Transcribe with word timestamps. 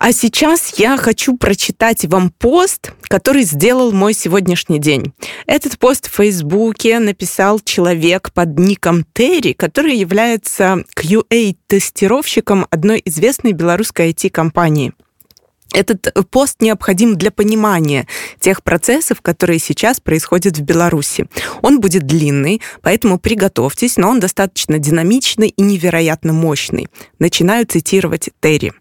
А 0.00 0.14
сейчас 0.14 0.78
я 0.78 0.96
хочу 0.96 1.36
прочитать 1.36 2.06
вам 2.06 2.30
пост, 2.30 2.92
который 3.02 3.42
сделал 3.42 3.92
мой 3.92 4.14
сегодняшний 4.14 4.78
день. 4.78 5.12
Этот 5.44 5.78
пост 5.78 6.08
в 6.08 6.14
Фейсбуке 6.14 6.98
написал 7.00 7.60
человек 7.60 8.32
под 8.32 8.58
ником 8.58 9.04
Терри, 9.12 9.52
который 9.52 9.94
является 9.94 10.84
QA-тестировщиком 10.96 12.66
одной 12.70 13.02
известной 13.04 13.52
белорусской 13.52 14.12
IT-компании. 14.12 14.94
Этот 15.74 16.14
пост 16.30 16.62
необходим 16.62 17.16
для 17.16 17.30
понимания 17.30 18.08
тех 18.40 18.62
процессов, 18.62 19.20
которые 19.20 19.58
сейчас 19.58 20.00
происходят 20.00 20.56
в 20.56 20.62
Беларуси. 20.62 21.26
Он 21.60 21.78
будет 21.78 22.06
длинный, 22.06 22.62
поэтому 22.80 23.18
приготовьтесь, 23.18 23.98
но 23.98 24.08
он 24.08 24.18
достаточно 24.18 24.78
динамичный 24.78 25.48
и 25.48 25.60
невероятно 25.60 26.32
мощный. 26.32 26.88
Начинаю 27.18 27.66
цитировать 27.66 28.30
Терри. 28.40 28.72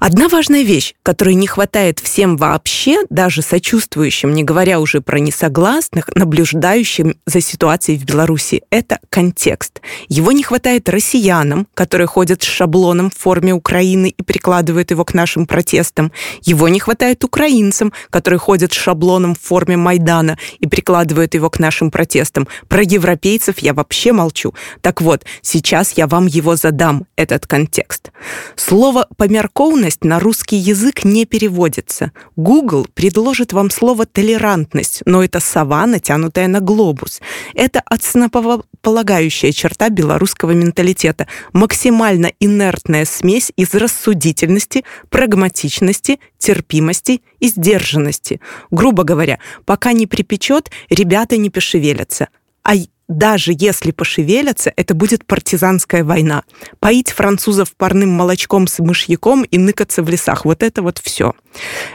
Одна 0.00 0.28
важная 0.28 0.62
вещь, 0.62 0.94
которой 1.02 1.34
не 1.34 1.46
хватает 1.46 2.00
всем 2.00 2.38
вообще, 2.38 3.02
даже 3.10 3.42
сочувствующим, 3.42 4.32
не 4.32 4.42
говоря 4.42 4.80
уже 4.80 5.02
про 5.02 5.18
несогласных, 5.18 6.08
наблюдающим 6.14 7.16
за 7.26 7.42
ситуацией 7.42 7.98
в 7.98 8.06
Беларуси, 8.06 8.62
это 8.70 8.98
контекст. 9.10 9.82
Его 10.08 10.32
не 10.32 10.42
хватает 10.42 10.88
россиянам, 10.88 11.68
которые 11.74 12.06
ходят 12.06 12.42
с 12.42 12.46
шаблоном 12.46 13.10
в 13.10 13.18
форме 13.18 13.52
Украины 13.52 14.14
и 14.16 14.22
прикладывают 14.22 14.90
его 14.90 15.04
к 15.04 15.12
нашим 15.12 15.46
протестам. 15.46 16.12
Его 16.40 16.68
не 16.68 16.80
хватает 16.80 17.22
украинцам, 17.22 17.92
которые 18.08 18.40
ходят 18.40 18.72
с 18.72 18.76
шаблоном 18.76 19.34
в 19.34 19.40
форме 19.40 19.76
Майдана 19.76 20.38
и 20.60 20.66
прикладывают 20.66 21.34
его 21.34 21.50
к 21.50 21.58
нашим 21.58 21.90
протестам. 21.90 22.48
Про 22.68 22.82
европейцев 22.84 23.58
я 23.58 23.74
вообще 23.74 24.12
молчу. 24.12 24.54
Так 24.80 25.02
вот, 25.02 25.26
сейчас 25.42 25.92
я 25.92 26.06
вам 26.06 26.24
его 26.24 26.56
задам, 26.56 27.04
этот 27.16 27.46
контекст. 27.46 28.12
Слово 28.56 29.06
«померковность» 29.16 30.04
на 30.04 30.20
русский 30.20 30.56
язык 30.56 31.04
не 31.04 31.24
переводится. 31.24 32.12
Google 32.36 32.86
предложит 32.94 33.52
вам 33.52 33.70
слово 33.70 34.06
«толерантность», 34.06 35.02
но 35.06 35.24
это 35.24 35.40
сова, 35.40 35.86
натянутая 35.86 36.48
на 36.48 36.60
глобус. 36.60 37.20
Это 37.54 37.82
основополагающая 37.86 39.52
черта 39.52 39.88
белорусского 39.88 40.52
менталитета. 40.52 41.26
Максимально 41.52 42.32
инертная 42.40 43.04
смесь 43.04 43.52
из 43.56 43.74
рассудительности, 43.74 44.84
прагматичности, 45.08 46.20
терпимости 46.38 47.22
и 47.38 47.48
сдержанности. 47.48 48.40
Грубо 48.70 49.04
говоря, 49.04 49.38
пока 49.64 49.92
не 49.92 50.06
припечет, 50.06 50.70
ребята 50.88 51.36
не 51.36 51.50
пошевелятся. 51.50 52.28
А 52.62 52.74
даже 53.10 53.52
если 53.58 53.90
пошевелятся, 53.90 54.72
это 54.76 54.94
будет 54.94 55.26
партизанская 55.26 56.04
война. 56.04 56.44
Поить 56.78 57.10
французов 57.10 57.74
парным 57.76 58.10
молочком 58.10 58.68
с 58.68 58.78
мышьяком 58.78 59.42
и 59.42 59.58
ныкаться 59.58 60.04
в 60.04 60.08
лесах. 60.08 60.44
Вот 60.44 60.62
это 60.62 60.80
вот 60.80 60.98
все. 61.02 61.34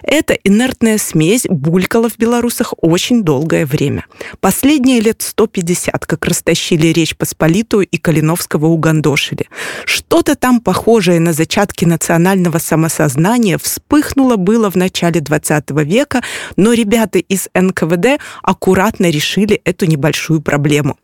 Эта 0.03 0.33
инертная 0.33 0.97
смесь 0.97 1.45
булькала 1.49 2.09
в 2.09 2.17
белорусах 2.17 2.73
очень 2.81 3.23
долгое 3.23 3.65
время. 3.65 4.05
Последние 4.41 4.99
лет 4.99 5.21
150 5.21 6.05
как 6.05 6.25
растащили 6.25 6.87
Речь 6.87 7.15
Посполитую 7.15 7.87
и 7.87 7.97
Калиновского 7.97 8.65
угандошили. 8.65 9.47
Что-то 9.85 10.35
там 10.35 10.59
похожее 10.59 11.21
на 11.21 11.31
зачатки 11.31 11.85
национального 11.85 12.57
самосознания 12.57 13.57
вспыхнуло 13.57 14.35
было 14.35 14.69
в 14.69 14.75
начале 14.75 15.21
20 15.21 15.71
века, 15.85 16.21
но 16.57 16.73
ребята 16.73 17.19
из 17.19 17.47
НКВД 17.53 18.19
аккуратно 18.43 19.09
решили 19.09 19.61
эту 19.63 19.85
небольшую 19.85 20.41
проблему. 20.41 20.97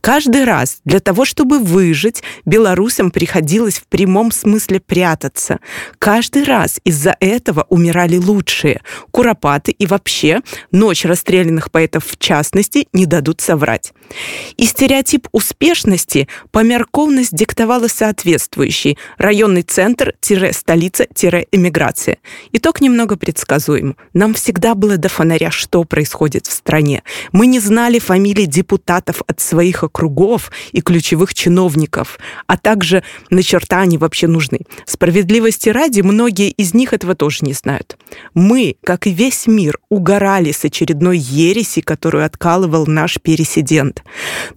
Каждый 0.00 0.44
раз 0.44 0.80
для 0.84 1.00
того, 1.00 1.24
чтобы 1.24 1.58
выжить, 1.58 2.22
белорусам 2.44 3.10
приходилось 3.10 3.78
в 3.78 3.86
прямом 3.86 4.32
смысле 4.32 4.80
прятаться. 4.80 5.60
Каждый 5.98 6.44
раз 6.44 6.80
из-за 6.84 7.16
этого 7.20 7.66
умирали 7.68 8.16
лучшие. 8.16 8.80
Куропаты 9.10 9.72
и 9.72 9.86
вообще 9.86 10.40
ночь 10.70 11.04
расстрелянных 11.04 11.70
поэтов 11.70 12.06
в 12.06 12.18
частности 12.18 12.88
не 12.92 13.06
дадут 13.06 13.40
соврать. 13.40 13.92
И 14.56 14.64
стереотип 14.64 15.28
успешности 15.32 16.28
померковность 16.50 17.34
диктовала 17.34 17.88
соответствующий 17.88 18.98
районный 19.18 19.62
центр-столица-эмиграция. 19.62 22.18
Итог 22.52 22.80
немного 22.80 23.16
предсказуем. 23.16 23.96
Нам 24.14 24.34
всегда 24.34 24.74
было 24.74 24.96
до 24.96 25.08
фонаря, 25.08 25.50
что 25.50 25.84
происходит 25.84 26.46
в 26.46 26.52
стране. 26.52 27.02
Мы 27.32 27.46
не 27.46 27.60
знали 27.60 27.98
фамилий 27.98 28.46
депутатов 28.46 29.22
от 29.26 29.40
своих 29.40 29.77
своих 29.78 29.84
округов 29.84 30.50
и 30.72 30.80
ключевых 30.80 31.34
чиновников, 31.34 32.18
а 32.46 32.56
также 32.56 33.02
на 33.30 33.42
черта 33.42 33.80
они 33.80 33.98
вообще 33.98 34.26
нужны. 34.26 34.60
Справедливости 34.86 35.68
ради, 35.70 36.00
многие 36.02 36.50
из 36.50 36.74
них 36.74 36.92
этого 36.92 37.14
тоже 37.14 37.38
не 37.42 37.52
знают. 37.52 37.96
Мы, 38.34 38.76
как 38.84 39.06
и 39.06 39.10
весь 39.10 39.46
мир, 39.46 39.78
угорали 39.90 40.52
с 40.52 40.64
очередной 40.64 41.18
ереси, 41.18 41.80
которую 41.80 42.24
откалывал 42.24 42.86
наш 42.86 43.18
пересидент. 43.20 44.02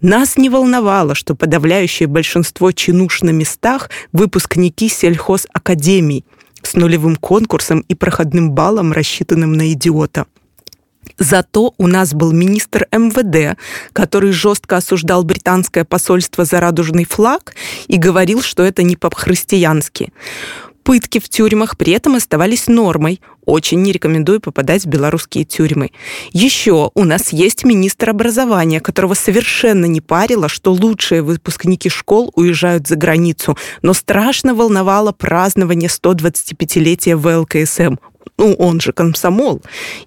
Нас 0.02 0.38
не 0.38 0.50
волновало, 0.50 1.16
что 1.16 1.36
подавляющее 1.36 2.08
большинство 2.08 2.72
чинуш 2.72 3.22
на 3.22 3.32
местах– 3.32 3.90
выпускники 4.14 4.90
сельхозакадемий 4.90 6.26
с 6.64 6.76
нулевым 6.76 7.16
конкурсом 7.16 7.84
и 7.90 7.96
проходным 7.96 8.52
баллом, 8.52 8.92
рассчитанным 8.92 9.54
на 9.54 9.72
идиота– 9.72 10.26
Зато 11.18 11.74
у 11.78 11.88
нас 11.88 12.14
был 12.14 12.32
министр 12.32 12.88
МВД, 12.92 13.58
который 13.94 14.32
жестко 14.32 14.78
осуждал 14.78 15.24
британское 15.24 15.84
посольство 15.84 16.46
за 16.46 16.60
радужный 16.60 17.06
флаг 17.06 17.56
и 17.88 17.98
говорил, 17.98 18.42
что 18.42 18.64
это 18.64 18.84
не 18.84 18.96
по-христиански. 18.96 20.12
Пытки 20.84 21.20
в 21.20 21.30
тюрьмах 21.30 21.78
при 21.78 21.94
этом 21.94 22.16
оставались 22.16 22.68
нормой. 22.68 23.22
Очень 23.46 23.82
не 23.82 23.92
рекомендую 23.92 24.40
попадать 24.40 24.84
в 24.84 24.88
белорусские 24.88 25.46
тюрьмы. 25.46 25.92
Еще 26.32 26.92
у 26.94 27.04
нас 27.04 27.32
есть 27.34 27.64
министр 27.64 28.12
образования, 28.12 28.80
которого 28.80 29.14
совершенно 29.14 29.86
не 29.86 30.02
парило, 30.02 30.50
что 30.50 30.74
лучшие 30.74 31.22
выпускники 31.22 31.90
школ 31.90 32.32
уезжают 32.36 32.88
за 32.88 32.96
границу, 32.96 33.58
но 33.82 33.94
страшно 33.94 34.56
волновало 34.56 35.12
празднование 35.12 35.90
125-летия 35.90 37.16
ВЛКСМ 37.16 37.98
ну, 38.38 38.54
он 38.54 38.80
же 38.80 38.92
комсомол, 38.92 39.62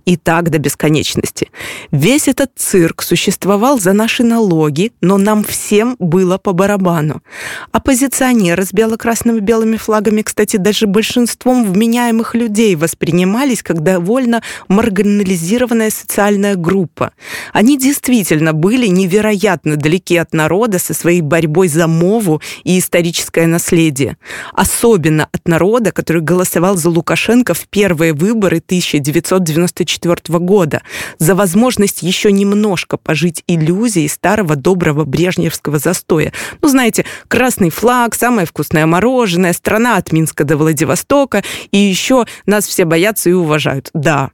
и 0.05 0.17
так 0.17 0.51
до 0.51 0.59
бесконечности. 0.59 1.51
Весь 1.93 2.29
этот 2.29 2.51
цирк 2.57 3.03
существовал 3.03 3.79
за 3.79 3.93
наши 3.93 4.25
налоги, 4.25 4.93
но 5.01 5.19
нам 5.19 5.45
всем 5.45 5.97
было 5.99 6.39
по 6.39 6.53
барабану. 6.53 7.23
Оппозиционеры 7.71 8.65
с 8.65 8.73
бело-красно-белыми 8.73 9.77
флагами, 9.77 10.23
кстати, 10.23 10.57
даже 10.57 10.87
большинством 10.87 11.65
вменяемых 11.65 12.35
людей 12.35 12.75
воспринимались 12.75 13.63
как 13.63 13.83
довольно 13.83 14.43
маргинализированная 14.69 15.91
социальная 15.91 16.57
группа. 16.57 17.13
Они 17.53 17.79
действительно 17.79 18.53
были 18.53 18.87
невероятно 18.87 19.77
далеки 19.77 20.17
от 20.17 20.33
народа 20.33 20.79
со 20.79 20.95
своей 20.95 21.21
борьбой 21.21 21.69
за 21.69 21.87
мову 21.87 22.41
и 22.65 22.79
историческое 22.79 23.47
наследие. 23.47 24.17
Особенно 24.53 25.29
от 25.31 25.47
народа, 25.47 25.93
который 25.93 26.23
голосовал 26.23 26.77
за 26.77 26.91
Лукашенко 26.91 27.55
в 27.55 27.69
первые 27.69 28.14
выборы 28.15 28.59
1994 28.59 30.39
года, 30.39 30.83
за 31.19 31.35
возможность 31.35 32.03
еще 32.03 32.33
немножко 32.33 32.97
пожить 32.97 33.45
иллюзией 33.47 34.09
старого 34.09 34.57
доброго 34.57 35.05
брежневского 35.05 35.79
застоя. 35.79 36.33
Ну, 36.61 36.69
знаете, 36.69 37.05
красный 37.29 37.71
флаг, 37.71 38.15
самое 38.15 38.47
вкусное 38.47 38.87
мороженое, 38.87 39.53
страна 39.53 39.97
от 39.97 40.13
Минска 40.13 40.45
до 40.45 40.57
Владивостока, 40.57 41.43
и 41.71 41.79
еще 41.79 42.25
нас 42.47 42.67
все 42.67 42.85
боятся 42.85 43.31
и 43.31 43.33
уважают. 43.33 43.91
Да, 43.95 44.31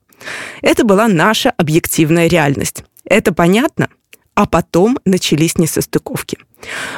это 0.62 0.84
была 0.84 1.08
наша 1.08 1.50
объективная 1.56 2.28
реальность. 2.28 2.84
Это 3.04 3.32
понятно? 3.32 3.88
А 4.34 4.46
потом 4.46 4.98
начались 5.04 5.58
несостыковки. 5.58 6.38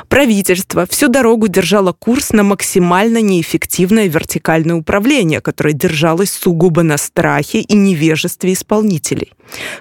Правительство 0.08 0.86
всю 0.86 1.08
дорогу 1.08 1.48
держало 1.48 1.92
курс 1.92 2.32
на 2.32 2.42
максимально 2.42 3.20
неэффективное 3.20 4.08
вертикальное 4.08 4.76
управление, 4.76 5.40
которое 5.40 5.72
держалось 5.72 6.30
сугубо 6.30 6.82
на 6.82 6.96
страхе 6.96 7.60
и 7.60 7.74
невежестве 7.74 8.52
исполнителей. 8.52 9.32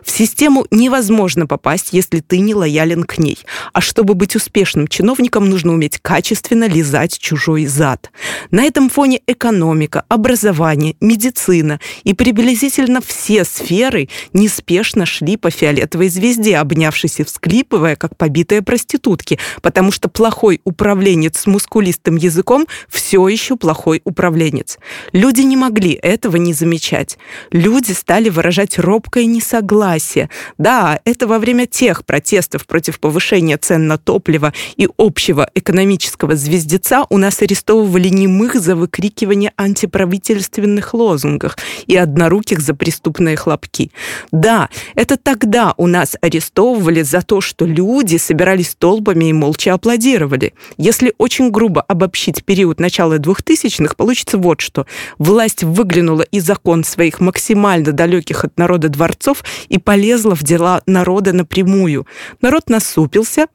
В 0.04 0.12
систему 0.12 0.66
невозможно 0.72 1.48
попасть, 1.48 1.90
если 1.92 2.20
ты 2.20 2.40
не 2.40 2.54
лоялен 2.54 3.04
к 3.04 3.18
ней. 3.18 3.38
А 3.74 3.82
чтобы 3.82 4.16
быть 4.16 4.36
успешным 4.36 4.88
чиновником, 4.88 5.50
нужно 5.50 5.74
уметь 5.74 6.00
качественно 6.00 6.68
лизать 6.68 7.18
чужой 7.18 7.66
зад. 7.66 8.12
На 8.50 8.64
этом 8.64 8.90
фоне 8.90 9.22
экономика, 9.28 10.04
образование, 10.10 10.96
медицина 11.00 11.80
и 12.04 12.14
приблизительно 12.14 13.02
все 13.02 13.46
сферы 13.46 14.10
неспешно 14.34 15.06
шли 15.06 15.38
по 15.38 15.50
фиолетовой 15.50 16.10
звезде, 16.10 16.58
обнявшись 16.58 17.20
и 17.20 17.24
всклипывая, 17.24 17.96
как 17.96 18.18
побитые 18.18 18.62
проститутки, 18.62 19.40
потому 19.72 19.94
что 19.94 20.10
плохой 20.10 20.60
управленец 20.66 21.40
с 21.40 21.48
мускулистым 21.48 22.18
языком 22.18 22.68
все 22.90 23.30
еще 23.30 23.56
плохой 23.56 24.02
управленец. 24.04 24.78
Люди 25.14 25.44
не 25.44 25.56
могли 25.56 25.94
этого 25.94 26.36
не 26.36 26.52
замечать. 26.52 27.18
Люди 27.52 27.94
стали 27.94 28.28
выражать 28.28 28.78
робкое 28.78 29.24
несогласие. 29.24 30.30
Да, 30.58 31.00
это 31.06 31.26
во 31.26 31.40
время 31.40 31.68
тех 31.68 32.06
протестов 32.06 32.68
против 32.68 33.00
повышения 33.00 33.58
цен 33.58 33.88
на 33.88 33.98
топливо 33.98 34.54
и 34.76 34.90
общего 34.98 35.50
экономического 35.56 36.36
звездеца 36.36 37.06
у 37.10 37.18
нас 37.18 37.42
арестовывали 37.42 38.10
немых 38.10 38.56
за 38.56 38.76
выкрикивание 38.76 39.54
антиправительственных 39.56 40.94
лозунгах 40.94 41.58
и 41.88 41.96
одноруких 41.96 42.60
за 42.60 42.74
преступные 42.74 43.38
хлопки. 43.38 43.94
Да, 44.34 44.68
это 44.96 45.16
тогда 45.16 45.74
у 45.78 45.88
нас 45.88 46.18
арестовывали 46.20 47.04
за 47.04 47.22
то, 47.22 47.40
что 47.40 47.66
люди 47.66 48.18
собирались 48.18 48.76
толпами 48.78 49.30
и 49.30 49.34
молча 49.34 49.61
аплодировали. 49.70 50.54
Если 50.78 51.14
очень 51.18 51.52
грубо 51.52 51.82
обобщить 51.82 52.44
период 52.44 52.80
начала 52.80 53.18
2000-х, 53.18 53.96
получится 53.96 54.38
вот 54.38 54.62
что. 54.62 54.86
Власть 55.18 55.64
выглянула 55.64 56.24
из 56.24 56.46
закон 56.46 56.84
своих 56.84 57.20
максимально 57.20 57.92
далеких 57.92 58.46
от 58.46 58.58
народа 58.58 58.90
дворцов 58.90 59.44
и 59.70 59.78
полезла 59.78 60.36
в 60.36 60.44
дела 60.44 60.82
народа 60.86 61.34
напрямую. 61.34 62.08
Народ 62.42 62.70
насупился, 62.70 63.48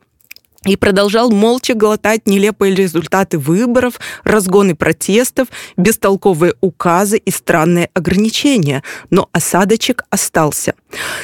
и 0.66 0.76
продолжал 0.76 1.30
молча 1.30 1.74
глотать 1.74 2.26
нелепые 2.26 2.74
результаты 2.74 3.38
выборов, 3.38 4.00
разгоны 4.24 4.74
протестов, 4.74 5.48
бестолковые 5.76 6.54
указы 6.60 7.18
и 7.18 7.30
странные 7.30 7.90
ограничения. 7.94 8.82
Но 9.10 9.28
осадочек 9.32 10.04
остался. 10.10 10.74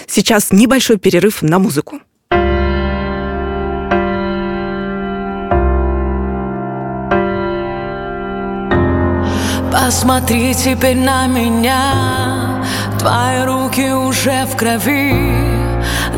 Сейчас 0.07 0.53
небольшой 0.53 0.99
перерыв 0.99 1.43
на 1.43 1.59
музыку. 1.59 2.01
Посмотри 9.85 10.55
теперь 10.55 10.97
на 10.97 11.27
меня. 11.27 12.63
Твои 13.01 13.43
руки 13.43 13.91
уже 13.91 14.45
в 14.45 14.57
крови. 14.57 15.13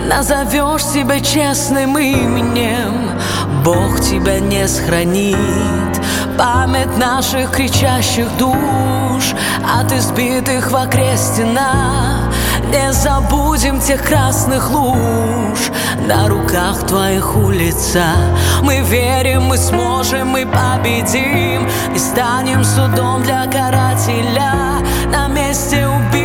Назовешь 0.06 0.84
себя 0.84 1.18
честным 1.18 1.96
именем. 1.96 3.08
Бог 3.64 4.00
тебя 4.00 4.38
не 4.38 4.68
сохранит. 4.68 5.38
Память 6.36 6.98
наших 6.98 7.52
кричащих 7.52 8.26
душ. 8.36 9.32
От 9.80 9.90
избитых 9.92 10.70
в 10.70 10.76
окрест 10.76 11.36
Не 12.74 12.92
забудем 12.92 13.78
тех 13.78 14.02
красных 14.02 14.68
луж 14.72 15.70
На 16.08 16.26
руках 16.26 16.84
твоих 16.88 17.36
улица 17.36 18.02
Мы 18.62 18.80
верим, 18.80 19.42
мы 19.42 19.58
сможем, 19.58 20.30
мы 20.30 20.44
победим. 20.44 21.68
И 21.94 21.98
станем 21.98 22.64
судом 22.64 23.22
для 23.22 23.46
карателя. 23.46 24.82
На 25.12 25.28
месте 25.28 25.86
не 25.86 26.23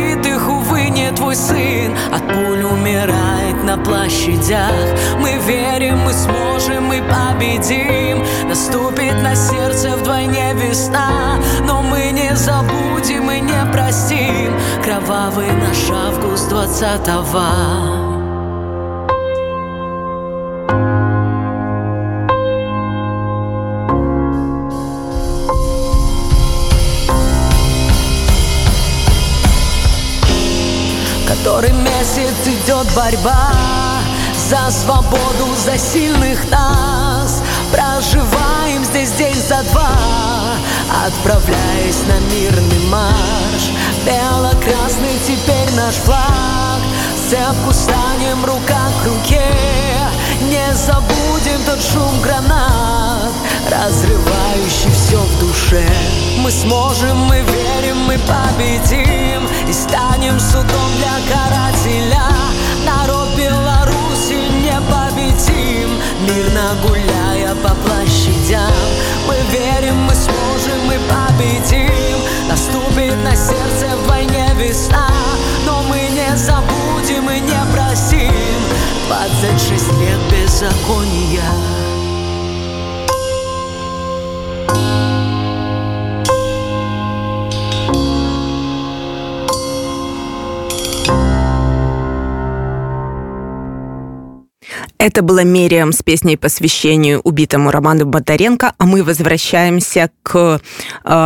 твой 1.20 1.36
сын. 1.36 1.94
От 2.12 2.26
пуль 2.28 2.62
умирает 2.64 3.62
на 3.62 3.76
площадях. 3.76 4.72
Мы 5.18 5.36
верим, 5.46 5.98
мы 5.98 6.12
сможем, 6.12 6.84
мы 6.84 7.02
победим. 7.02 8.24
Наступит 8.48 9.22
на 9.22 9.34
сердце 9.34 9.96
вдвойне 9.96 10.54
весна. 10.54 11.38
Но 11.66 11.82
мы 11.82 12.10
не 12.12 12.34
забудем 12.34 13.30
и 13.30 13.40
не 13.40 13.72
простим. 13.72 14.54
Кровавый 14.82 15.52
наш 15.52 15.90
август 15.90 16.48
двадцатого 16.48 17.99
борьба 32.94 33.52
За 34.34 34.70
свободу, 34.70 35.54
за 35.64 35.78
сильных 35.78 36.50
нас. 36.50 37.42
Проживаем 37.72 38.84
здесь 38.84 39.12
день 39.12 39.34
за 39.34 39.62
два 39.70 39.90
Отправляясь 41.06 42.02
на 42.08 42.18
мирный 42.34 42.86
марш. 42.88 43.70
Бело-красный 44.04 45.18
теперь 45.26 45.70
наш 45.76 45.94
флаг. 45.96 46.80
Цепку 47.28 47.72
станем 47.72 48.44
рука 48.44 48.88
к 49.02 49.06
руке. 49.06 49.44
Не 50.42 50.74
забудем 50.74 51.62
тот 51.66 51.80
шум 51.80 52.20
гранат 52.22 53.32
Разрывающий 53.70 54.90
все 54.90 55.18
в 55.18 55.38
душе. 55.38 55.86
Мы 56.38 56.50
сможем, 56.50 57.18
мы 57.18 57.40
верим, 57.40 57.98
мы 57.98 58.18
победим. 58.18 59.46
И 59.68 59.72
станем 59.72 60.40
судом 60.40 60.90
для 60.98 61.34
карателя 61.34 62.30
Народ 62.90 63.28
Беларуси 63.36 64.38
непобедим. 64.64 65.90
Мирно 66.22 66.74
гуляя 66.82 67.54
по 67.54 67.74
площадям. 67.84 68.72
Мы 69.28 69.36
верим, 69.52 69.96
мы 69.96 70.14
сможем, 70.14 70.86
мы 70.86 70.98
победим. 71.08 72.18
Наступит 72.48 73.16
на 73.22 73.36
сердце 73.36 73.96
вдвойне 73.96 74.48
весна. 74.56 75.08
Но 75.64 75.82
мы 75.84 75.98
не 75.98 76.36
забудем 76.36 77.30
и 77.30 77.40
не 77.40 77.60
простим 77.72 78.60
26 79.08 79.92
лет 80.00 80.18
беззакония 80.30 81.69
Это 95.00 95.22
была 95.22 95.42
Мериам 95.44 95.92
с 95.92 96.02
песней 96.02 96.36
посвящению 96.36 97.22
убитому 97.22 97.70
Роману 97.70 98.04
Бондаренко, 98.04 98.74
а 98.76 98.84
мы 98.84 99.02
возвращаемся 99.02 100.10
к 100.22 100.36
э, 100.36 100.58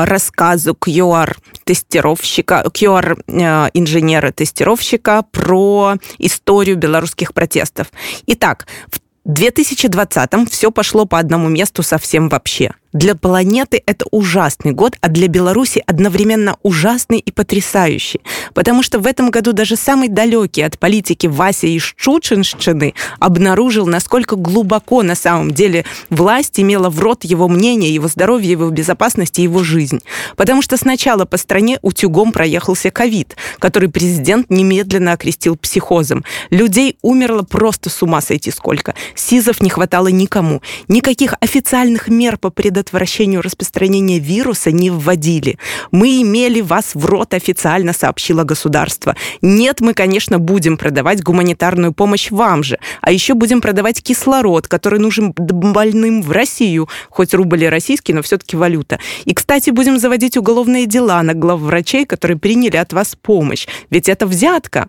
рассказу 0.04 0.76
QR-тестировщика, 0.80 2.64
QR-инженера-тестировщика 2.72 5.24
про 5.28 5.96
историю 6.18 6.76
белорусских 6.76 7.34
протестов. 7.34 7.88
Итак, 8.28 8.68
в 8.86 9.00
2020-м 9.28 10.46
все 10.46 10.70
пошло 10.70 11.04
по 11.04 11.18
одному 11.18 11.48
месту 11.48 11.82
совсем 11.82 12.28
вообще– 12.28 12.74
для 12.94 13.16
планеты 13.16 13.82
это 13.84 14.06
ужасный 14.12 14.70
год, 14.70 14.96
а 15.00 15.08
для 15.08 15.26
Беларуси 15.26 15.82
одновременно 15.84 16.56
ужасный 16.62 17.18
и 17.18 17.32
потрясающий. 17.32 18.20
Потому 18.54 18.84
что 18.84 19.00
в 19.00 19.06
этом 19.06 19.30
году 19.30 19.52
даже 19.52 19.74
самый 19.74 20.08
далекий 20.08 20.62
от 20.62 20.78
политики 20.78 21.26
Вася 21.26 21.66
из 21.66 21.82
Чучинщины 21.82 22.94
обнаружил, 23.18 23.86
насколько 23.86 24.36
глубоко 24.36 25.02
на 25.02 25.16
самом 25.16 25.50
деле 25.50 25.84
власть 26.08 26.60
имела 26.60 26.88
в 26.88 27.00
рот 27.00 27.24
его 27.24 27.48
мнение, 27.48 27.92
его 27.92 28.06
здоровье, 28.06 28.52
его 28.52 28.70
безопасность 28.70 29.40
и 29.40 29.42
его 29.42 29.64
жизнь. 29.64 30.00
Потому 30.36 30.62
что 30.62 30.76
сначала 30.76 31.24
по 31.24 31.36
стране 31.36 31.80
утюгом 31.82 32.30
проехался 32.30 32.92
ковид, 32.92 33.36
который 33.58 33.88
президент 33.88 34.50
немедленно 34.50 35.12
окрестил 35.12 35.56
психозом. 35.56 36.24
Людей 36.50 36.96
умерло 37.02 37.42
просто 37.42 37.90
с 37.90 38.02
ума 38.04 38.20
сойти 38.20 38.52
сколько. 38.52 38.94
СИЗов 39.16 39.60
не 39.60 39.68
хватало 39.68 40.06
никому. 40.06 40.62
Никаких 40.86 41.34
официальных 41.40 42.06
мер 42.06 42.38
по 42.38 42.50
предотвращению 42.50 42.83
предотвращению 42.84 43.40
распространения 43.40 44.18
вируса 44.18 44.70
не 44.70 44.90
вводили. 44.90 45.58
Мы 45.90 46.22
имели 46.22 46.60
вас 46.60 46.94
в 46.94 47.06
рот 47.06 47.32
официально, 47.34 47.92
сообщило 47.92 48.44
государство. 48.44 49.16
Нет, 49.40 49.80
мы, 49.80 49.94
конечно, 49.94 50.38
будем 50.38 50.76
продавать 50.76 51.22
гуманитарную 51.22 51.92
помощь 51.92 52.30
вам 52.30 52.62
же, 52.62 52.78
а 53.00 53.10
еще 53.10 53.34
будем 53.34 53.60
продавать 53.60 54.02
кислород, 54.02 54.68
который 54.68 54.98
нужен 54.98 55.32
больным 55.32 56.22
в 56.22 56.30
Россию, 56.30 56.88
хоть 57.08 57.32
рубль 57.34 57.64
и 57.64 57.68
российский, 57.68 58.12
но 58.12 58.22
все-таки 58.22 58.56
валюта. 58.56 58.98
И, 59.24 59.32
кстати, 59.32 59.70
будем 59.70 59.98
заводить 59.98 60.36
уголовные 60.36 60.86
дела 60.86 61.22
на 61.22 61.34
главврачей, 61.34 62.04
которые 62.04 62.38
приняли 62.38 62.76
от 62.76 62.92
вас 62.92 63.16
помощь. 63.20 63.66
Ведь 63.90 64.08
это 64.08 64.26
взятка 64.26 64.88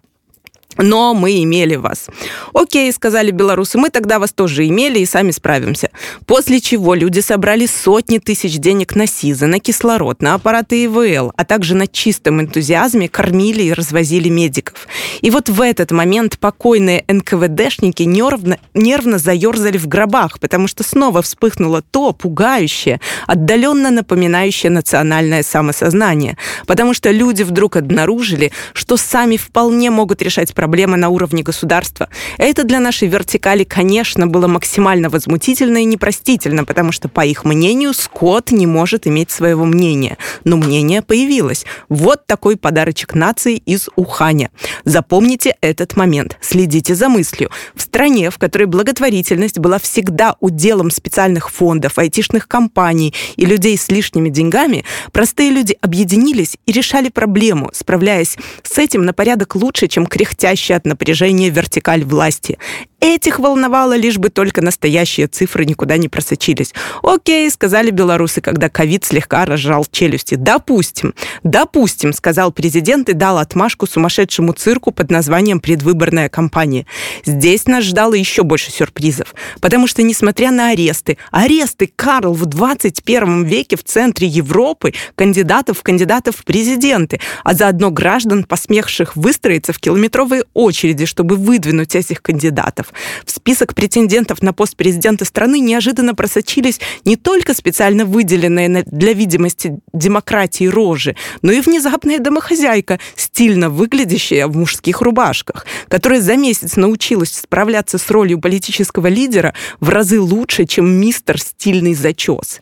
но 0.77 1.13
мы 1.13 1.43
имели 1.43 1.75
вас. 1.75 2.07
Окей, 2.53 2.91
сказали 2.91 3.31
белорусы, 3.31 3.77
мы 3.77 3.89
тогда 3.89 4.19
вас 4.19 4.31
тоже 4.33 4.67
имели 4.67 4.99
и 4.99 5.05
сами 5.05 5.31
справимся. 5.31 5.89
После 6.25 6.59
чего 6.59 6.93
люди 6.93 7.19
собрали 7.19 7.65
сотни 7.65 8.17
тысяч 8.17 8.57
денег 8.57 8.95
на 8.95 9.07
СИЗы, 9.07 9.47
на 9.47 9.59
кислород, 9.59 10.21
на 10.21 10.33
аппараты 10.33 10.85
ИВЛ, 10.85 11.31
а 11.35 11.45
также 11.45 11.75
на 11.75 11.87
чистом 11.87 12.41
энтузиазме 12.41 13.07
кормили 13.07 13.63
и 13.63 13.73
развозили 13.73 14.29
медиков. 14.29 14.87
И 15.21 15.29
вот 15.29 15.49
в 15.49 15.61
этот 15.61 15.91
момент 15.91 16.37
покойные 16.39 17.03
НКВДшники 17.07 18.03
нервно, 18.03 18.57
нервно 18.73 19.17
заерзали 19.17 19.77
в 19.77 19.87
гробах, 19.87 20.39
потому 20.39 20.67
что 20.67 20.83
снова 20.83 21.21
вспыхнуло 21.21 21.81
то 21.81 22.11
пугающее, 22.13 22.99
отдаленно 23.27 23.91
напоминающее 23.91 24.69
национальное 24.69 25.43
самосознание. 25.43 26.37
Потому 26.67 26.93
что 26.93 27.11
люди 27.11 27.43
вдруг 27.43 27.77
обнаружили, 27.77 28.51
что 28.73 28.97
сами 28.97 29.37
вполне 29.37 29.89
могут 29.89 30.21
решать 30.21 30.53
проблемы 30.53 30.64
проблема 30.65 30.97
на 30.97 31.09
уровне 31.09 31.43
государства. 31.43 32.09
Это 32.39 32.63
для 32.63 32.79
нашей 32.79 33.07
вертикали, 33.07 33.63
конечно, 33.63 34.25
было 34.25 34.47
максимально 34.47 35.11
возмутительно 35.11 35.77
и 35.77 35.85
непростительно, 35.85 36.65
потому 36.65 36.91
что, 36.91 37.07
по 37.07 37.23
их 37.23 37.45
мнению, 37.45 37.93
скот 37.93 38.51
не 38.51 38.65
может 38.65 39.05
иметь 39.05 39.29
своего 39.29 39.65
мнения. 39.65 40.17
Но 40.43 40.57
мнение 40.57 41.03
появилось. 41.03 41.65
Вот 41.87 42.25
такой 42.25 42.57
подарочек 42.57 43.13
нации 43.13 43.57
из 43.57 43.89
Уханя. 43.95 44.49
Запомните 44.85 45.55
этот 45.61 45.95
момент. 45.97 46.35
Следите 46.41 46.95
за 46.95 47.09
мыслью. 47.09 47.51
В 47.75 47.81
стране, 47.83 48.31
в 48.31 48.39
которой 48.39 48.65
благотворительность 48.65 49.59
была 49.59 49.77
всегда 49.77 50.35
уделом 50.39 50.89
специальных 50.89 51.51
фондов, 51.51 51.99
айтишных 51.99 52.47
компаний 52.47 53.13
и 53.35 53.45
людей 53.45 53.77
с 53.77 53.89
лишними 53.89 54.29
деньгами, 54.29 54.83
простые 55.11 55.51
люди 55.51 55.77
объединились 55.81 56.57
и 56.65 56.71
решали 56.71 57.09
проблему, 57.09 57.69
справляясь 57.71 58.35
с 58.63 58.79
этим 58.79 59.05
на 59.05 59.13
порядок 59.13 59.53
лучше, 59.53 59.87
чем 59.87 60.07
кряхтящая 60.55 60.77
от 60.77 60.85
напряжения 60.85 61.49
вертикаль 61.49 62.03
власти. 62.03 62.57
Этих 63.05 63.37
волновало 63.37 63.95
лишь 63.95 64.17
бы 64.17 64.31
только 64.31 64.63
настоящие 64.63 65.27
цифры 65.27 65.63
никуда 65.65 65.95
не 65.97 66.09
просочились. 66.09 66.73
Окей, 67.03 67.47
сказали 67.51 67.91
белорусы, 67.91 68.41
когда 68.41 68.67
ковид 68.67 69.05
слегка 69.05 69.45
разжал 69.45 69.85
челюсти. 69.91 70.33
Допустим, 70.33 71.13
допустим, 71.43 72.13
сказал 72.13 72.51
президент 72.51 73.07
и 73.09 73.13
дал 73.13 73.37
отмашку 73.37 73.85
сумасшедшему 73.85 74.53
цирку 74.53 74.89
под 74.89 75.11
названием 75.11 75.59
«Предвыборная 75.59 76.29
кампания». 76.29 76.87
Здесь 77.25 77.67
нас 77.67 77.83
ждало 77.83 78.15
еще 78.15 78.41
больше 78.41 78.71
сюрпризов, 78.71 79.35
потому 79.61 79.85
что, 79.85 80.01
несмотря 80.01 80.49
на 80.49 80.69
аресты, 80.69 81.19
аресты 81.29 81.91
Карл 81.95 82.33
в 82.33 82.47
21 82.47 83.43
веке 83.43 83.77
в 83.77 83.83
центре 83.83 84.27
Европы 84.27 84.95
кандидатов 85.13 85.77
в 85.77 85.83
кандидатов 85.83 86.37
в 86.37 86.43
президенты, 86.43 87.19
а 87.43 87.53
заодно 87.53 87.91
граждан, 87.91 88.45
посмевших 88.45 89.15
выстроиться 89.15 89.73
в 89.73 89.79
километровые 89.79 90.45
очереди, 90.55 91.05
чтобы 91.05 91.35
выдвинуть 91.35 91.93
этих 91.93 92.23
кандидатов. 92.23 92.93
В 93.25 93.31
список 93.31 93.73
претендентов 93.73 94.41
на 94.41 94.53
пост 94.53 94.75
президента 94.75 95.25
страны 95.25 95.59
неожиданно 95.59 96.15
просочились 96.15 96.79
не 97.05 97.15
только 97.15 97.53
специально 97.53 98.05
выделенные 98.05 98.83
для 98.85 99.13
видимости 99.13 99.79
демократии 99.93 100.65
рожи, 100.65 101.15
но 101.41 101.51
и 101.51 101.61
внезапная 101.61 102.19
домохозяйка, 102.19 102.99
стильно 103.15 103.69
выглядящая 103.69 104.47
в 104.47 104.55
мужских 104.55 105.01
рубашках, 105.01 105.65
которая 105.87 106.21
за 106.21 106.35
месяц 106.35 106.75
научилась 106.75 107.33
справляться 107.33 107.97
с 107.97 108.09
ролью 108.09 108.39
политического 108.39 109.07
лидера 109.07 109.53
в 109.79 109.89
разы 109.89 110.19
лучше, 110.19 110.65
чем 110.65 110.89
мистер 110.89 111.39
стильный 111.39 111.93
зачес. 111.93 112.61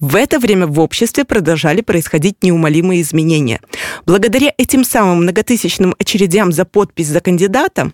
В 0.00 0.16
это 0.16 0.38
время 0.38 0.66
в 0.66 0.80
обществе 0.80 1.24
продолжали 1.24 1.80
происходить 1.80 2.36
неумолимые 2.42 3.02
изменения. 3.02 3.60
Благодаря 4.06 4.52
этим 4.58 4.84
самым 4.84 5.22
многотысячным 5.22 5.94
очередям 5.98 6.52
за 6.52 6.64
подпись 6.64 7.08
за 7.08 7.20
кандидата, 7.20 7.92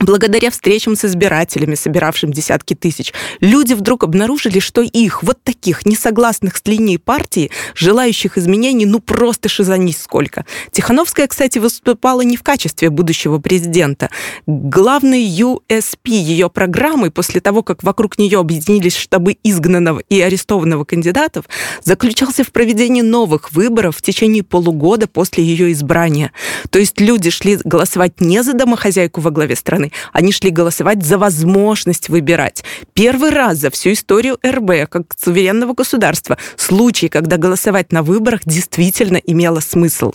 Благодаря 0.00 0.50
встречам 0.50 0.94
с 0.94 1.04
избирателями, 1.04 1.74
собиравшим 1.74 2.32
десятки 2.32 2.74
тысяч, 2.74 3.12
люди 3.40 3.74
вдруг 3.74 4.04
обнаружили, 4.04 4.60
что 4.60 4.80
их, 4.80 5.24
вот 5.24 5.42
таких, 5.42 5.86
несогласных 5.86 6.56
с 6.56 6.62
линией 6.66 6.98
партии, 6.98 7.50
желающих 7.74 8.38
изменений, 8.38 8.86
ну 8.86 9.00
просто 9.00 9.48
шизанись 9.48 10.00
сколько. 10.00 10.44
Тихановская, 10.70 11.26
кстати, 11.26 11.58
выступала 11.58 12.20
не 12.20 12.36
в 12.36 12.44
качестве 12.44 12.90
будущего 12.90 13.38
президента. 13.38 14.10
Главный 14.46 15.24
USP 15.26 16.10
ее 16.10 16.48
программы, 16.48 17.10
после 17.10 17.40
того, 17.40 17.64
как 17.64 17.82
вокруг 17.82 18.18
нее 18.18 18.38
объединились 18.38 18.96
штабы 18.96 19.36
изгнанного 19.42 19.98
и 20.08 20.20
арестованного 20.20 20.84
кандидатов, 20.84 21.46
заключался 21.82 22.44
в 22.44 22.52
проведении 22.52 23.02
новых 23.02 23.50
выборов 23.50 23.96
в 23.96 24.02
течение 24.02 24.44
полугода 24.44 25.08
после 25.08 25.42
ее 25.42 25.72
избрания. 25.72 26.30
То 26.70 26.78
есть 26.78 27.00
люди 27.00 27.30
шли 27.30 27.58
голосовать 27.64 28.20
не 28.20 28.44
за 28.44 28.52
домохозяйку 28.52 29.20
во 29.20 29.32
главе 29.32 29.56
страны, 29.56 29.87
они 30.12 30.32
шли 30.32 30.50
голосовать 30.50 31.02
за 31.04 31.18
возможность 31.18 32.08
выбирать. 32.08 32.64
Первый 32.94 33.30
раз 33.30 33.58
за 33.58 33.70
всю 33.70 33.92
историю 33.92 34.38
РБ, 34.46 34.88
как 34.88 35.02
суверенного 35.18 35.74
государства, 35.74 36.38
случай, 36.56 37.08
когда 37.08 37.36
голосовать 37.36 37.92
на 37.92 38.02
выборах 38.02 38.40
действительно 38.44 39.16
имело 39.16 39.60
смысл. 39.60 40.12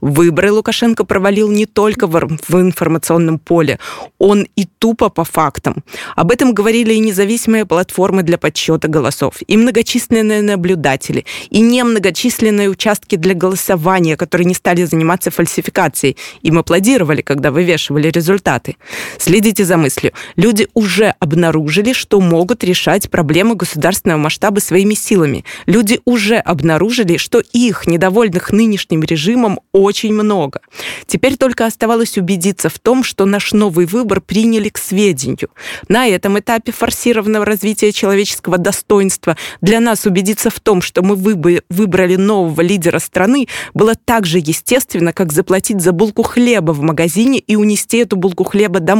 Выборы 0.00 0.52
Лукашенко 0.52 1.04
провалил 1.04 1.50
не 1.50 1.66
только 1.66 2.06
в, 2.06 2.38
в 2.48 2.54
информационном 2.60 3.38
поле, 3.38 3.78
он 4.18 4.46
и 4.56 4.66
тупо 4.78 5.08
по 5.08 5.24
фактам. 5.24 5.84
Об 6.16 6.30
этом 6.30 6.54
говорили 6.54 6.94
и 6.94 6.98
независимые 6.98 7.66
платформы 7.66 8.22
для 8.22 8.38
подсчета 8.38 8.88
голосов, 8.88 9.36
и 9.46 9.56
многочисленные 9.56 10.42
наблюдатели, 10.42 11.24
и 11.50 11.60
немногочисленные 11.60 12.68
участки 12.68 13.16
для 13.16 13.34
голосования, 13.34 14.16
которые 14.16 14.46
не 14.46 14.54
стали 14.54 14.84
заниматься 14.84 15.30
фальсификацией. 15.30 16.16
Им 16.42 16.58
аплодировали, 16.58 17.22
когда 17.22 17.50
вывешивали 17.50 18.08
результаты. 18.08 18.76
Следите 19.18 19.64
за 19.64 19.76
мыслью. 19.76 20.12
Люди 20.36 20.68
уже 20.74 21.14
обнаружили, 21.18 21.92
что 21.92 22.20
могут 22.20 22.64
решать 22.64 23.10
проблемы 23.10 23.54
государственного 23.54 24.18
масштаба 24.18 24.60
своими 24.60 24.94
силами. 24.94 25.44
Люди 25.66 26.00
уже 26.04 26.36
обнаружили, 26.36 27.16
что 27.16 27.42
их, 27.52 27.86
недовольных 27.86 28.52
нынешним 28.52 29.02
режимом, 29.02 29.60
очень 29.72 30.12
много. 30.12 30.60
Теперь 31.06 31.36
только 31.36 31.66
оставалось 31.66 32.16
убедиться 32.18 32.68
в 32.68 32.78
том, 32.78 33.04
что 33.04 33.24
наш 33.24 33.52
новый 33.52 33.86
выбор 33.86 34.20
приняли 34.20 34.68
к 34.68 34.78
сведению. 34.78 35.50
На 35.88 36.06
этом 36.06 36.38
этапе 36.38 36.72
форсированного 36.72 37.44
развития 37.44 37.92
человеческого 37.92 38.58
достоинства 38.58 39.36
для 39.60 39.80
нас 39.80 40.06
убедиться 40.06 40.50
в 40.50 40.60
том, 40.60 40.82
что 40.82 41.02
мы 41.02 41.16
выбрали 41.16 42.16
нового 42.16 42.60
лидера 42.60 42.98
страны, 42.98 43.48
было 43.74 43.94
так 43.94 44.26
же 44.26 44.38
естественно, 44.38 45.12
как 45.12 45.32
заплатить 45.32 45.80
за 45.80 45.92
булку 45.92 46.22
хлеба 46.22 46.72
в 46.72 46.82
магазине 46.82 47.38
и 47.38 47.56
унести 47.56 47.98
эту 47.98 48.16
булку 48.16 48.44
хлеба 48.44 48.80
домой. 48.80 48.99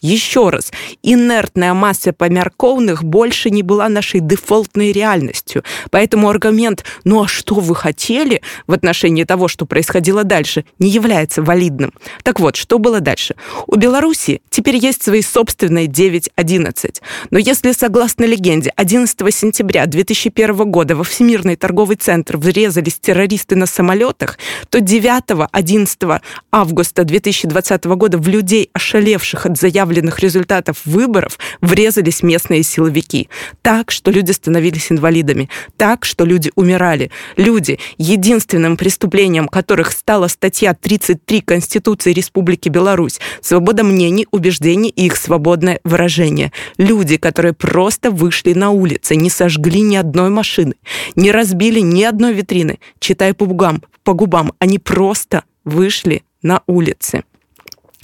Еще 0.00 0.48
раз, 0.48 0.72
инертная 1.02 1.74
масса 1.74 2.12
померковных 2.12 3.04
больше 3.04 3.50
не 3.50 3.62
была 3.62 3.88
нашей 3.88 4.20
дефолтной 4.20 4.92
реальностью. 4.92 5.64
Поэтому 5.90 6.28
аргумент 6.28 6.84
«ну 7.04 7.24
а 7.24 7.28
что 7.28 7.56
вы 7.56 7.74
хотели?» 7.74 8.42
в 8.66 8.72
отношении 8.72 9.24
того, 9.24 9.48
что 9.48 9.66
происходило 9.66 10.24
дальше, 10.24 10.64
не 10.78 10.90
является 10.90 11.42
валидным. 11.42 11.92
Так 12.22 12.40
вот, 12.40 12.56
что 12.56 12.78
было 12.78 13.00
дальше? 13.00 13.34
У 13.66 13.76
Беларуси 13.76 14.42
теперь 14.50 14.76
есть 14.76 15.02
свои 15.02 15.22
собственные 15.22 15.86
9.11. 15.86 17.00
Но 17.30 17.38
если, 17.38 17.72
согласно 17.72 18.24
легенде, 18.24 18.72
11 18.76 19.34
сентября 19.34 19.86
2001 19.86 20.70
года 20.70 20.96
во 20.96 21.04
Всемирный 21.04 21.56
торговый 21.56 21.96
центр 21.96 22.36
врезались 22.36 22.98
террористы 22.98 23.56
на 23.56 23.66
самолетах, 23.66 24.38
то 24.68 24.78
9-11 24.78 26.20
августа 26.52 27.04
2020 27.04 27.84
года 27.84 28.18
в 28.18 28.28
людей, 28.28 28.70
ошалевших 28.72 29.39
устаривших 29.40 29.46
от 29.46 29.58
заявленных 29.58 30.20
результатов 30.20 30.82
выборов 30.84 31.38
врезались 31.60 32.22
местные 32.22 32.62
силовики. 32.62 33.28
Так, 33.62 33.90
что 33.90 34.10
люди 34.10 34.32
становились 34.32 34.92
инвалидами. 34.92 35.48
Так, 35.76 36.04
что 36.04 36.24
люди 36.24 36.50
умирали. 36.54 37.10
Люди, 37.36 37.78
единственным 37.98 38.76
преступлением 38.76 39.48
которых 39.48 39.92
стала 39.92 40.28
статья 40.28 40.74
33 40.74 41.40
Конституции 41.40 42.12
Республики 42.12 42.68
Беларусь, 42.68 43.20
свобода 43.42 43.84
мнений, 43.84 44.26
убеждений 44.30 44.90
и 44.90 45.06
их 45.06 45.16
свободное 45.16 45.80
выражение. 45.84 46.52
Люди, 46.78 47.16
которые 47.16 47.52
просто 47.52 48.10
вышли 48.10 48.54
на 48.54 48.70
улицы, 48.70 49.16
не 49.16 49.30
сожгли 49.30 49.80
ни 49.80 49.96
одной 49.96 50.30
машины, 50.30 50.74
не 51.16 51.32
разбили 51.32 51.80
ни 51.80 52.04
одной 52.04 52.32
витрины, 52.32 52.78
читая 52.98 53.34
по 53.34 53.46
губам, 53.46 53.82
по 54.04 54.14
губам, 54.14 54.52
они 54.58 54.78
просто 54.78 55.42
вышли 55.64 56.22
на 56.42 56.62
улицы. 56.66 57.22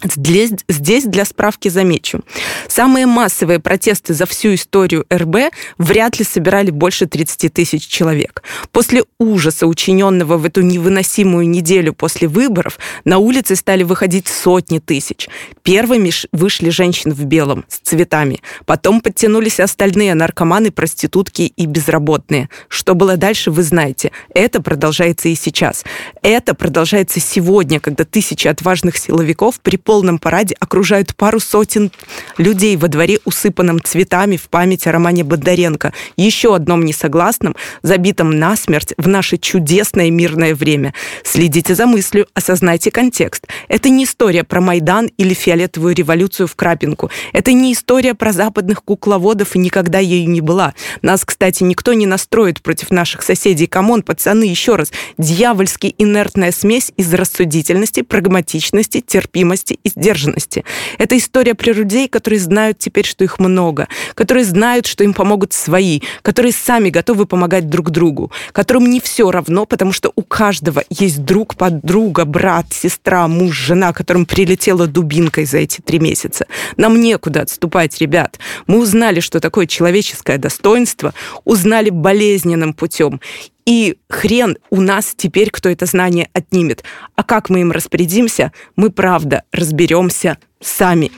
Здесь, 0.03 1.05
для 1.05 1.25
справки 1.25 1.69
замечу. 1.69 2.21
Самые 2.69 3.07
массовые 3.07 3.61
протесты 3.61 4.12
за 4.12 4.26
всю 4.26 4.55
историю 4.55 5.07
РБ 5.12 5.53
вряд 5.79 6.19
ли 6.19 6.25
собирали 6.25 6.71
больше 6.71 7.07
30 7.07 7.53
тысяч 7.53 7.87
человек. 7.87 8.43
После 8.73 9.05
ужаса, 9.19 9.67
учиненного 9.67 10.37
в 10.37 10.45
эту 10.45 10.61
невыносимую 10.61 11.49
неделю 11.49 11.95
после 11.95 12.29
выборов, 12.29 12.79
на 13.05 13.19
улицы 13.19 13.57
стали 13.57 13.85
выходить 13.85 14.29
сотни 14.29 14.81
тысяч. 14.81 15.29
Первыми 15.62 16.12
вышли 16.33 16.69
женщины 16.69 17.15
в 17.15 17.25
белом, 17.25 17.65
с 17.69 17.79
цветами. 17.79 18.43
Потом 18.67 19.00
подтянулись 19.00 19.61
остальные 19.61 20.15
наркоманы, 20.15 20.71
проститутки 20.71 21.43
и 21.43 21.67
безработные. 21.67 22.50
Что 22.69 22.95
было 22.95 23.17
дальше, 23.17 23.50
вы 23.50 23.62
знаете. 23.62 24.12
Это 24.35 24.61
продолжается 24.61 25.29
и 25.29 25.35
сейчас. 25.35 25.85
Это 26.23 26.55
продолжается 26.55 27.19
сегодня, 27.19 27.81
когда 27.81 28.05
тысячи 28.05 28.47
отважных 28.47 28.99
силовиков 28.99 29.59
при 29.61 29.76
полном 29.87 30.19
параде 30.19 30.55
окружают 30.61 31.14
пару 31.16 31.40
сотен 31.40 31.90
людей 32.37 32.76
во 32.76 32.88
дворе, 32.88 33.21
усыпанном 33.25 33.81
цветами 33.83 34.37
в 34.37 34.49
память 34.50 34.87
о 34.87 34.93
Романе 34.93 35.23
Бондаренко, 35.25 35.93
еще 36.16 36.55
одном 36.55 36.85
несогласном, 36.85 37.55
забитом 37.83 38.38
насмерть 38.38 38.93
в 38.99 39.07
наше 39.07 39.38
чудесное 39.38 40.11
мирное 40.11 40.55
время. 40.55 40.93
Следите 41.25 41.75
за 41.75 41.87
мыслью, 41.87 42.26
осознайте 42.35 42.90
контекст. 42.90 43.47
Это 43.69 43.88
не 43.88 44.05
история 44.05 44.43
про 44.43 44.61
Майдан 44.61 45.07
или 45.16 45.33
фиолетовую 45.35 45.95
революцию 45.95 46.49
в 46.49 46.57
Крапинку. 46.57 47.11
Это 47.33 47.52
не 47.52 47.73
история 47.73 48.14
про 48.14 48.33
западных 48.33 48.83
кукловодов 48.83 49.55
и 49.55 49.61
никогда 49.61 50.00
ею 50.00 50.28
не 50.28 50.40
была. 50.40 50.75
Нас, 51.00 51.25
кстати, 51.25 51.62
никто 51.62 51.93
не 51.93 52.07
настроит 52.07 52.61
против 52.61 52.90
наших 52.90 53.23
соседей. 53.23 53.69
Come 53.68 53.88
on, 53.88 54.02
пацаны, 54.02 54.45
еще 54.45 54.75
раз. 54.75 54.90
Дьявольски 55.16 55.95
инертная 55.97 56.50
смесь 56.50 56.90
из 56.97 57.14
рассудительности, 57.14 58.02
прагматичности, 58.02 59.00
терпимости 59.00 59.75
скромности 59.76 59.80
и 59.85 59.88
сдержанности. 59.88 60.64
Это 60.99 61.16
история 61.16 61.54
про 61.54 61.73
людей, 61.73 62.09
которые 62.09 62.40
знают 62.40 62.78
теперь, 62.78 63.04
что 63.04 63.25
их 63.25 63.38
много, 63.38 63.88
которые 64.14 64.45
знают, 64.45 64.87
что 64.87 65.04
им 65.04 65.14
помогут 65.14 65.52
свои, 65.52 66.00
которые 66.23 66.52
сами 66.52 66.90
готовы 66.90 67.26
помогать 67.26 67.68
друг 67.68 67.90
другу, 67.90 68.30
которым 68.52 68.88
не 68.90 69.00
все 69.00 69.30
равно, 69.30 69.66
потому 69.66 69.92
что 69.92 70.12
у 70.14 70.23
каждого 70.23 70.83
есть 70.90 71.25
друг, 71.25 71.56
подруга, 71.56 72.25
брат, 72.25 72.66
сестра, 72.71 73.28
муж, 73.28 73.56
жена, 73.56 73.92
которым 73.92 74.26
прилетела 74.26 74.87
дубинкой 74.87 75.47
за 75.47 75.59
эти 75.59 75.80
три 75.80 75.99
месяца. 75.99 76.47
Нам 76.76 77.00
некуда 77.00 77.42
отступать, 77.42 77.99
ребят. 78.00 78.38
Мы 78.66 78.78
узнали, 78.78 79.21
что 79.21 79.40
такое 79.40 79.66
человеческое 79.66 80.38
достоинство, 80.38 81.12
узнали 81.45 81.90
болезненным 81.90 82.73
путем. 82.73 83.21
И 83.66 83.99
хрен 84.08 84.56
у 84.70 84.80
нас 84.80 85.14
теперь, 85.16 85.50
кто 85.50 85.68
это 85.68 85.87
знание 85.87 86.28
отнимет. 86.32 86.85
А 87.16 87.25
как 87.25 87.50
мы 87.50 87.61
им 87.61 87.73
распорядимся, 87.73 88.52
мы 88.76 88.90
правда 88.90 89.42
разберемся 89.52 90.38
сами. 90.61 91.11